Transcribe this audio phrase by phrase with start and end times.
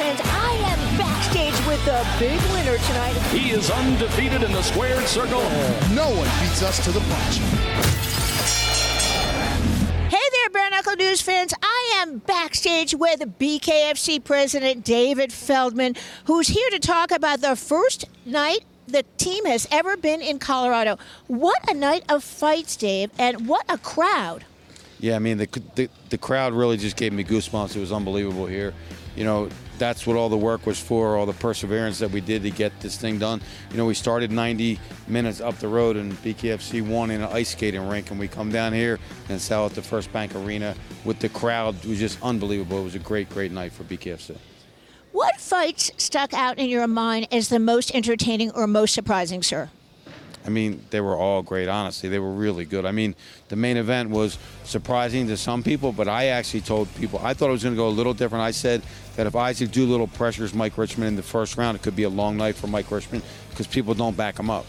[0.00, 0.20] fans.
[0.24, 3.12] I am backstage with the big winner tonight.
[3.32, 5.42] He is undefeated in the squared circle.
[5.94, 7.36] No one beats us to the punch.
[10.08, 11.52] Hey there, Bare Knuckle News fans.
[11.62, 18.06] I am backstage with BKFC President David Feldman, who's here to talk about the first
[18.24, 20.98] night the team has ever been in Colorado.
[21.26, 24.46] What a night of fights, Dave, and what a crowd.
[24.98, 27.76] Yeah, I mean the, the the crowd really just gave me goosebumps.
[27.76, 28.74] It was unbelievable here.
[29.16, 29.48] You know,
[29.80, 32.78] that's what all the work was for, all the perseverance that we did to get
[32.80, 33.40] this thing done.
[33.70, 37.48] You know, we started 90 minutes up the road in BKFC one in an ice
[37.48, 41.18] skating rink, and we come down here and sell at the First Bank Arena with
[41.18, 41.74] the crowd.
[41.82, 42.78] It was just unbelievable.
[42.78, 44.36] It was a great, great night for BKFC.
[45.12, 49.70] What fights stuck out in your mind as the most entertaining or most surprising, sir?
[50.46, 52.08] I mean, they were all great, honestly.
[52.08, 52.86] They were really good.
[52.86, 53.14] I mean,
[53.48, 57.48] the main event was surprising to some people, but I actually told people, I thought
[57.48, 58.42] it was going to go a little different.
[58.42, 58.82] I said
[59.16, 62.08] that if Isaac Doolittle pressures Mike Richman in the first round, it could be a
[62.08, 64.64] long night for Mike Richman because people don't back him up.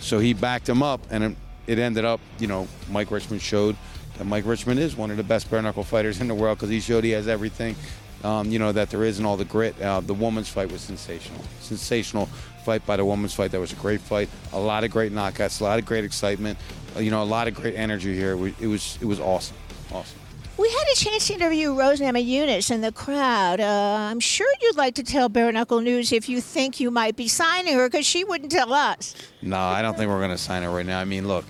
[0.00, 1.36] So he backed him up, and it,
[1.66, 3.76] it ended up, you know, Mike Richman showed
[4.16, 6.70] that Mike Richman is one of the best bare knuckle fighters in the world because
[6.70, 7.76] he showed he has everything.
[8.22, 9.80] Um, you know that there is and all the grit.
[9.80, 12.26] Uh, the woman's fight was sensational, sensational
[12.64, 13.50] fight by the woman's fight.
[13.50, 14.28] That was a great fight.
[14.52, 16.58] A lot of great knockouts, a lot of great excitement.
[16.96, 18.36] Uh, you know, a lot of great energy here.
[18.36, 19.56] We, it was it was awesome,
[19.92, 20.18] awesome.
[20.58, 23.60] We had a chance to interview Rose Namajunas in the crowd.
[23.60, 27.16] Uh, I'm sure you'd like to tell Bare Knuckle News if you think you might
[27.16, 29.14] be signing her, because she wouldn't tell us.
[29.40, 31.00] No, I don't think we're going to sign her right now.
[31.00, 31.46] I mean, look,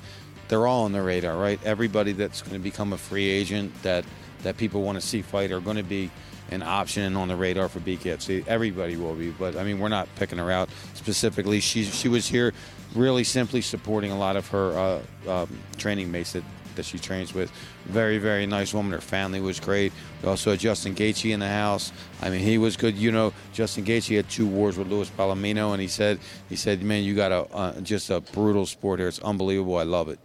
[0.46, 1.58] they're all on the radar, right?
[1.64, 4.04] Everybody that's going to become a free agent that
[4.42, 6.10] that people want to see fight are going to be
[6.50, 8.46] an option on the radar for BKFC.
[8.46, 11.60] Everybody will be, but I mean, we're not picking her out specifically.
[11.60, 12.52] She she was here
[12.94, 16.42] really simply supporting a lot of her uh, um, training mates that,
[16.74, 17.52] that she trains with.
[17.86, 18.92] Very very nice woman.
[18.92, 19.92] Her family was great.
[20.22, 21.92] We also had Justin Gaethje in the house.
[22.20, 22.96] I mean, he was good.
[22.96, 26.18] You know, Justin Gaethje had two wars with Luis Palomino, and he said
[26.48, 29.08] he said, man, you got a uh, just a brutal sport here.
[29.08, 29.76] It's unbelievable.
[29.76, 30.18] I love it.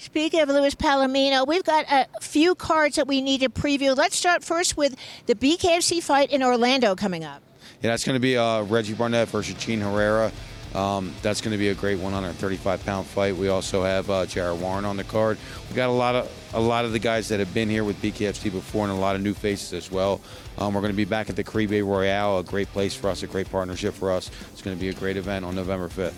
[0.00, 3.94] Speaking of Luis Palomino, we've got a few cards that we need to preview.
[3.94, 4.96] Let's start first with
[5.26, 7.42] the BKFC fight in Orlando coming up.
[7.82, 10.32] Yeah, that's going to be uh, Reggie Barnett versus Geane Herrera.
[10.74, 13.36] Um, that's going to be a great 135 pound fight.
[13.36, 15.36] We also have uh, Jared Warren on the card.
[15.68, 18.00] We got a lot of a lot of the guys that have been here with
[18.00, 20.22] BKFC before, and a lot of new faces as well.
[20.56, 23.22] Um, we're going to be back at the Caribe Royale, a great place for us,
[23.22, 24.30] a great partnership for us.
[24.52, 26.14] It's going to be a great event on November 5th.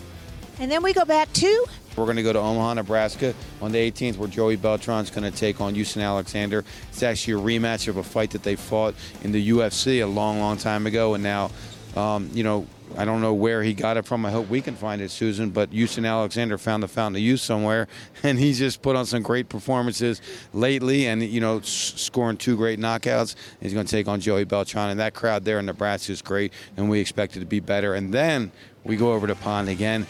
[0.60, 1.66] And then we go back to
[1.97, 5.36] we're going to go to Omaha, Nebraska on the 18th, where Joey Beltran's going to
[5.36, 6.64] take on Houston Alexander.
[6.91, 10.38] It's actually a rematch of a fight that they fought in the UFC a long,
[10.41, 11.50] long time ago, and now,
[11.97, 12.66] um, you know,
[12.97, 14.26] I don't know where he got it from.
[14.26, 15.50] I hope we can find it, Susan.
[15.50, 17.88] But Houston Alexander found the fountain of youth somewhere,
[18.22, 20.20] and he's just put on some great performances
[20.52, 23.34] lately, and you know, scoring two great knockouts.
[23.60, 26.52] He's going to take on Joey Beltran, and that crowd there in Nebraska is great,
[26.76, 27.94] and we expect it to be better.
[27.94, 28.52] And then
[28.84, 30.06] we go over to Pond again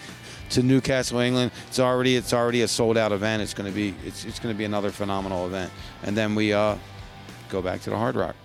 [0.53, 1.51] to Newcastle, England.
[1.69, 3.43] It's already it's already a sold out event.
[3.43, 5.73] It's going to be it's, it's going to be another phenomenal event.
[6.03, 6.77] And then we uh,
[7.49, 8.37] go back to the Hard Rock.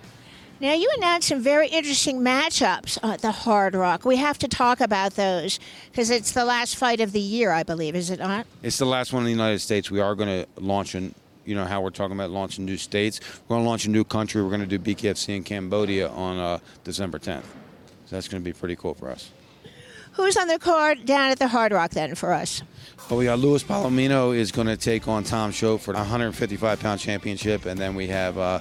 [0.60, 4.06] Now, you announced some very interesting matchups at the Hard Rock.
[4.06, 5.60] We have to talk about those
[5.92, 8.48] because it's the last fight of the year, I believe, is it not?
[8.64, 9.92] It's the last one in the United States.
[9.92, 11.14] We are going to launch in,
[11.46, 13.20] you know, how we're talking about launching new states.
[13.48, 14.42] We're going to launch a new country.
[14.42, 17.44] We're going to do BKFC in Cambodia on uh, December 10th.
[17.44, 19.30] So that's going to be pretty cool for us.
[20.14, 22.64] Who's on the card down at the Hard Rock then for us?
[23.10, 26.80] Well, we got Luis Palomino is going to take on Tom Show for the 155
[26.80, 28.60] pound championship, and then we have uh,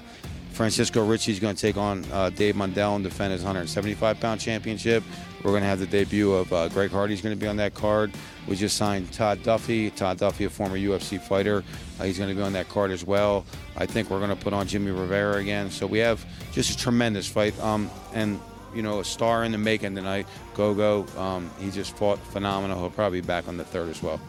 [0.53, 4.41] Francisco Ricci is going to take on uh, Dave Mundell and defend his 175 pound
[4.41, 5.03] championship.
[5.43, 7.75] We're going to have the debut of uh, Greg Hardy's going to be on that
[7.75, 8.13] card.
[8.49, 9.95] We just signed Todd Duffee.
[9.95, 11.63] Todd Duffee, a former UFC fighter,
[12.01, 13.45] uh, he's going to be on that card as well.
[13.77, 15.71] I think we're going to put on Jimmy Rivera again.
[15.71, 17.59] So we have just a tremendous fight.
[17.61, 18.41] Um, and
[18.76, 20.26] you know, a star in the making tonight.
[20.54, 22.78] Gogo, um, he just fought phenomenal.
[22.78, 24.20] He'll probably be back on the third as well.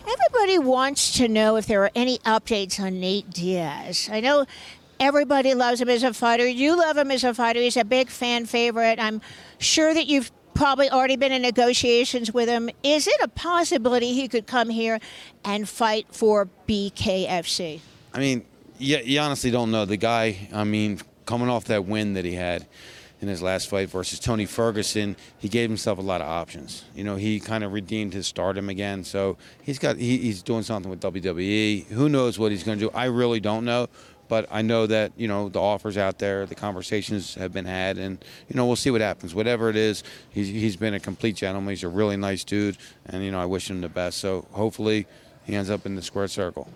[0.00, 4.08] Everybody wants to know if there are any updates on Nate Diaz.
[4.10, 4.46] I know
[4.98, 6.46] everybody loves him as a fighter.
[6.46, 7.60] You love him as a fighter.
[7.60, 8.98] He's a big fan favorite.
[8.98, 9.20] I'm
[9.58, 12.70] sure that you've probably already been in negotiations with him.
[12.82, 14.98] Is it a possibility he could come here
[15.44, 17.80] and fight for BKFC?
[18.12, 18.44] I mean,
[18.78, 19.84] you, you honestly don't know.
[19.84, 22.66] The guy, I mean, coming off that win that he had
[23.22, 26.84] in his last fight versus Tony Ferguson, he gave himself a lot of options.
[26.92, 29.04] You know, he kind of redeemed his stardom again.
[29.04, 31.86] So he's got he, he's doing something with WWE.
[31.86, 32.90] Who knows what he's going to do?
[32.92, 33.88] I really don't know.
[34.26, 37.98] But I know that you know the offers out there, the conversations have been had,
[37.98, 39.34] and you know we'll see what happens.
[39.34, 41.70] Whatever it is, he's, he's been a complete gentleman.
[41.70, 44.18] He's a really nice dude, and you know I wish him the best.
[44.18, 45.06] So hopefully
[45.44, 46.68] he ends up in the square circle.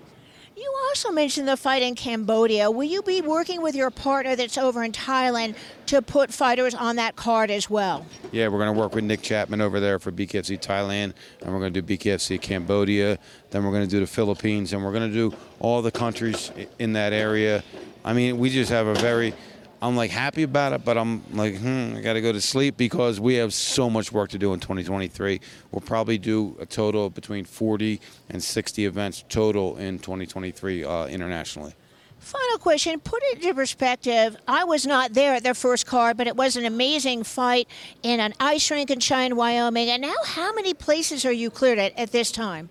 [0.96, 2.70] Also mentioned the fight in Cambodia.
[2.70, 5.54] Will you be working with your partner that's over in Thailand
[5.84, 8.06] to put fighters on that card as well?
[8.32, 11.12] Yeah, we're going to work with Nick Chapman over there for BKFC Thailand,
[11.42, 13.18] and we're going to do BKFC Cambodia.
[13.50, 16.50] Then we're going to do the Philippines, and we're going to do all the countries
[16.78, 17.62] in that area.
[18.02, 19.34] I mean, we just have a very.
[19.82, 22.76] I'm like happy about it, but I'm like, hmm, I got to go to sleep
[22.76, 25.40] because we have so much work to do in 2023.
[25.70, 28.00] We'll probably do a total of between 40
[28.30, 31.74] and 60 events total in 2023 uh, internationally.
[32.18, 34.36] Final question, put it into perspective.
[34.48, 37.68] I was not there at their first card, but it was an amazing fight
[38.02, 39.90] in an ice rink in Cheyenne, Wyoming.
[39.90, 42.70] And now, how many places are you cleared at at this time?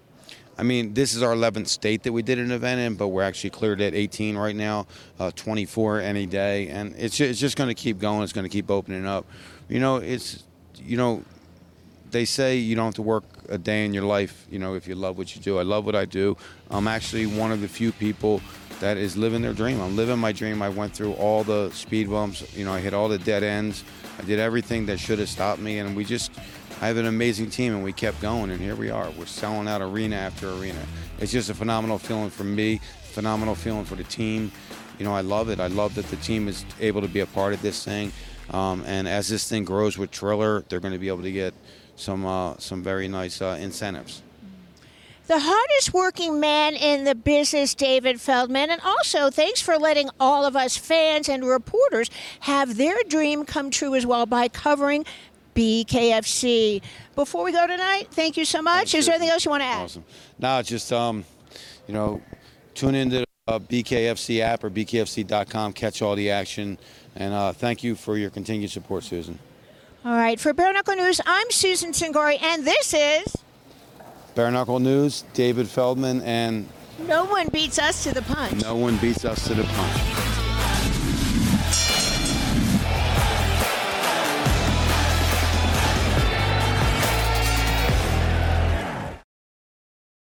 [0.57, 3.23] I mean, this is our 11th state that we did an event in, but we're
[3.23, 4.87] actually cleared at 18 right now,
[5.19, 8.23] uh, 24 any day, and it's ju- it's just going to keep going.
[8.23, 9.25] It's going to keep opening up.
[9.67, 10.43] You know, it's
[10.77, 11.23] you know,
[12.11, 14.45] they say you don't have to work a day in your life.
[14.49, 15.59] You know, if you love what you do.
[15.59, 16.37] I love what I do.
[16.69, 18.41] I'm actually one of the few people
[18.79, 19.81] that is living their dream.
[19.81, 20.61] I'm living my dream.
[20.61, 22.55] I went through all the speed bumps.
[22.55, 23.83] You know, I hit all the dead ends.
[24.17, 26.31] I did everything that should have stopped me, and we just.
[26.81, 29.09] I have an amazing team, and we kept going, and here we are.
[29.11, 30.79] We're selling out arena after arena.
[31.19, 34.51] It's just a phenomenal feeling for me, phenomenal feeling for the team.
[34.99, 35.59] You know, I love it.
[35.59, 38.11] I love that the team is able to be a part of this thing.
[38.51, 41.53] Um, and as this thing grows with Triller, they're going to be able to get
[41.95, 44.21] some uh, some very nice uh, incentives.
[45.27, 48.69] The hardest working man in the business, David Feldman.
[48.69, 52.11] And also, thanks for letting all of us fans and reporters
[52.41, 55.03] have their dream come true as well by covering
[55.55, 56.81] BKFC.
[57.15, 58.93] Before we go tonight, thank you so much.
[58.93, 59.83] Is there anything else you want to add?
[59.83, 60.05] Awesome.
[60.37, 61.23] No, just um,
[61.87, 62.21] you know,
[62.73, 66.77] tune into the uh, BKFC app or BKFC.com, catch all the action,
[67.15, 69.39] and uh, thank you for your continued support, Susan.
[70.03, 73.35] All right, for Bare Knuckle News, I'm Susan Cingari, and this is
[74.35, 76.67] Bare Knuckle News, David Feldman, and
[77.07, 78.61] No One Beats Us to the Punch.
[78.61, 80.24] no one beats us to the punch.